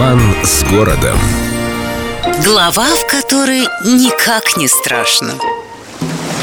Роман 0.00 0.34
с 0.44 0.64
городом. 0.64 1.18
Глава, 2.42 2.86
в 2.86 3.06
которой 3.06 3.60
никак 3.84 4.56
не 4.56 4.66
страшно. 4.66 5.34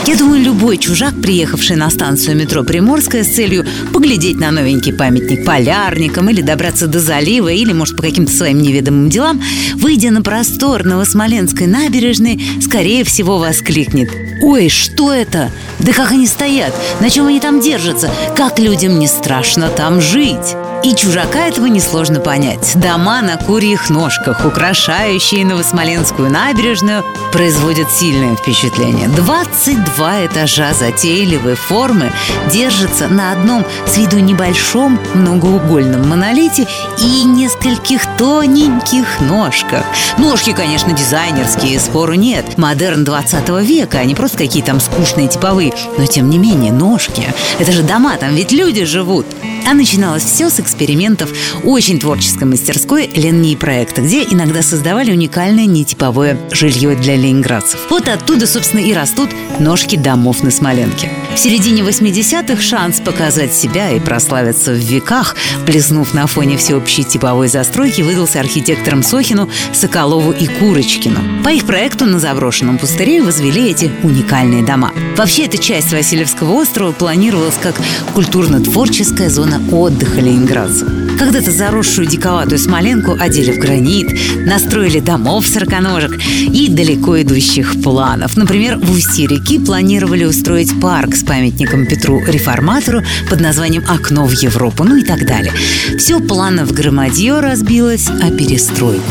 Я 0.06 0.16
думаю, 0.16 0.44
любой 0.44 0.78
чужак, 0.78 1.20
приехавший 1.20 1.76
на 1.76 1.90
станцию 1.90 2.38
метро 2.38 2.64
Приморская 2.64 3.24
с 3.24 3.34
целью 3.34 3.66
поглядеть 3.94 4.38
на 4.38 4.52
новенький 4.52 4.94
памятник 4.94 5.44
полярникам 5.44 6.30
или 6.30 6.42
добраться 6.42 6.86
до 6.86 7.00
залива, 7.00 7.48
или, 7.48 7.74
может, 7.74 7.98
по 7.98 8.04
каким-то 8.04 8.32
своим 8.32 8.62
неведомым 8.62 9.10
делам, 9.10 9.42
выйдя 9.78 10.12
на 10.12 10.22
простор 10.22 10.84
Новосмоленской 10.84 11.66
набережной, 11.66 12.40
скорее 12.62 13.04
всего 13.06 13.40
воскликнет 13.40 14.12
«Ой, 14.44 14.70
что 14.70 15.12
это? 15.12 15.52
Да 15.80 15.94
как 15.94 16.12
они 16.12 16.28
стоят? 16.28 16.76
На 17.00 17.10
чем 17.10 17.26
они 17.26 17.40
там 17.40 17.60
держатся? 17.60 18.12
Как 18.36 18.60
людям 18.60 19.00
не 19.00 19.08
страшно 19.08 19.70
там 19.70 20.00
жить?» 20.00 20.56
И 20.84 20.96
чужака 20.96 21.48
этого 21.48 21.66
несложно 21.66 22.20
понять. 22.20 22.74
Дома 22.76 23.22
на 23.22 23.38
курьих 23.38 23.90
ножках, 23.90 24.46
украшающие 24.46 25.46
Новосмоленскую 25.46 26.30
набережную, 26.30 27.04
производят 27.32 27.92
сильное 27.92 28.36
впечатление. 28.36 29.08
22 29.10 30.26
этажа 30.28 30.74
затейливой 30.74 31.56
формы 31.56 32.12
держатся 32.52 33.08
на 33.08 33.32
одном 33.32 33.66
с 33.86 33.98
виду 33.98 34.20
небольшом 34.20 35.00
многоугольном 35.14 36.08
монолите 36.08 36.68
и 37.00 37.24
нескольких 37.24 38.04
тоненьких 38.18 39.20
ножках. 39.22 39.84
Ножки, 40.18 40.54
конечно, 40.54 40.94
дизайнерские, 40.94 41.80
спору 41.80 42.14
нет. 42.14 42.58
Модерн 42.58 43.04
20 43.04 43.50
века, 43.62 44.00
а 44.00 44.06
не 44.06 44.16
просто 44.16 44.38
какие 44.38 44.64
там 44.64 44.80
скучные 44.80 45.28
типовые. 45.28 45.74
Но, 45.98 46.06
тем 46.06 46.30
не 46.30 46.38
менее, 46.38 46.72
ножки. 46.72 47.24
Это 47.60 47.72
же 47.72 47.84
дома, 47.84 48.16
там 48.18 48.36
ведь 48.36 48.52
люди 48.52 48.86
живут. 48.86 49.26
А 49.70 49.74
начиналось 49.74 50.24
все 50.24 50.50
с 50.50 50.62
экспериментов 50.62 51.30
очень 51.66 52.00
творческой 52.00 52.46
мастерской 52.46 53.10
линии 53.14 53.54
проекта, 53.58 54.02
где 54.02 54.24
иногда 54.24 54.62
создавали 54.62 55.12
уникальное 55.12 55.66
нетиповое 55.66 56.38
жилье 56.52 56.96
для 56.96 57.18
ленинградцев. 57.18 57.78
Вот 57.90 58.08
оттуда, 58.08 58.48
собственно, 58.48 58.80
и 58.80 58.94
растут 58.94 59.30
ножки 59.60 59.98
домов 59.98 60.42
на 60.42 60.52
Смоленке. 60.52 61.12
В 61.36 61.38
середине 61.38 61.82
80-х 61.82 62.62
шанс 62.62 63.02
показать 63.02 63.54
себя 63.54 63.92
и 63.92 64.00
прославиться 64.00 64.72
в 64.72 64.78
веках, 64.78 65.36
блеснув 65.66 66.14
на 66.14 66.28
фоне 66.28 66.56
всеобщей 66.56 67.04
типовой 67.04 67.50
застройки, 67.50 68.02
выдался 68.02 68.40
архитекторам 68.40 69.04
Сохину, 69.04 69.50
Соколову 69.74 70.32
и 70.32 70.48
Курочкину. 70.48 71.44
По 71.44 71.50
их 71.50 71.66
проекту 71.66 72.06
на 72.06 72.20
заброшенном 72.20 72.78
пустыре 72.78 73.22
возвели 73.22 73.70
эти 73.70 73.92
уникальные 74.02 74.64
дома. 74.64 74.94
Вообще, 75.18 75.44
эта 75.44 75.58
часть 75.58 75.92
Васильевского 75.92 76.54
острова 76.54 76.94
планировалась 76.94 77.58
как 77.62 77.76
культурно-творческая 78.14 79.30
зона 79.30 79.57
отдыха 79.72 80.22
ленинградцев. 80.22 80.88
Когда-то 81.18 81.52
заросшую 81.52 82.08
диковатую 82.08 82.60
Смоленку 82.60 83.18
одели 83.20 83.52
в 83.52 83.58
гранит, 83.58 84.08
настроили 84.46 85.00
домов 85.00 85.48
сороконожек 85.48 86.20
и 86.22 86.70
далеко 86.70 87.22
идущих 87.22 87.82
планов. 87.82 88.38
Например, 88.38 88.78
в 88.78 88.92
устье 88.92 89.26
реки 89.26 89.58
планировали 89.58 90.26
устроить 90.26 90.80
парк 90.80 91.16
с 91.16 91.24
памятником 91.24 91.88
Петру 91.88 92.24
Реформатору 92.24 93.02
под 93.30 93.42
названием 93.42 93.84
«Окно 93.88 94.26
в 94.26 94.32
Европу», 94.32 94.84
ну 94.84 94.98
и 94.98 95.04
так 95.04 95.26
далее. 95.26 95.52
Все 95.98 96.20
планов 96.20 96.72
громадье 96.72 97.40
разбилось 97.40 98.08
о 98.10 98.30
перестройку. 98.30 99.02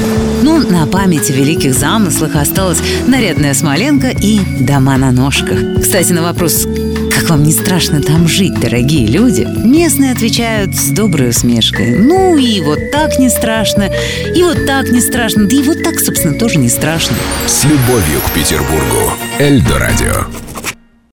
Ну, 0.43 0.59
на 0.71 0.87
память 0.87 1.29
о 1.31 1.33
великих 1.33 1.75
замыслах 1.75 2.37
осталась 2.37 2.79
нарядная 3.09 3.55
Смоленка 3.55 4.09
и 4.09 4.39
дома 4.61 4.97
на 4.97 5.11
ножках. 5.11 5.59
Кстати, 5.83 6.13
на 6.13 6.23
вопрос, 6.23 6.67
как 7.17 7.31
вам 7.31 7.43
не 7.45 7.53
страшно 7.53 8.03
там 8.03 8.29
жить, 8.29 8.61
дорогие 8.61 9.07
люди? 9.07 9.49
Местные 9.65 10.13
отвечают 10.13 10.77
с 10.77 10.91
доброй 10.91 11.31
усмешкой. 11.31 11.97
Ну 11.99 12.37
и 12.37 12.61
вот 12.61 12.91
так 12.93 13.19
не 13.19 13.31
страшно, 13.31 13.91
и 14.35 14.43
вот 14.43 14.67
так 14.67 14.91
не 14.91 15.01
страшно, 15.01 15.47
да 15.47 15.57
и 15.57 15.63
вот 15.63 15.83
так, 15.83 15.99
собственно, 15.99 16.39
тоже 16.39 16.59
не 16.59 16.69
страшно. 16.69 17.17
С 17.47 17.65
любовью 17.65 18.21
к 18.21 18.35
Петербургу. 18.35 19.15
Эльдо 19.39 19.79
радио. 19.79 20.46